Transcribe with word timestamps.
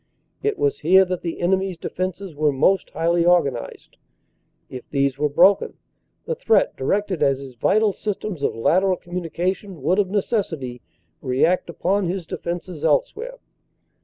It 0.41 0.57
was 0.57 0.79
here 0.79 1.05
that 1.05 1.21
the 1.21 1.41
enemy 1.41 1.69
s 1.73 1.77
defenses 1.77 2.33
were 2.33 2.51
most 2.51 2.89
highly 2.89 3.23
organized. 3.23 3.97
If 4.67 4.89
these 4.89 5.19
were 5.19 5.29
broken, 5.29 5.75
the 6.25 6.33
threat 6.33 6.75
directed 6.75 7.21
at 7.21 7.37
his 7.37 7.53
vital 7.53 7.93
systems 7.93 8.41
of 8.41 8.55
lateral 8.55 8.97
communication 8.97 9.83
would 9.83 9.99
of 9.99 10.09
necessity 10.09 10.81
react 11.21 11.69
upon 11.69 12.07
his 12.07 12.25
defenses 12.25 12.83
elsewhere. 12.83 13.37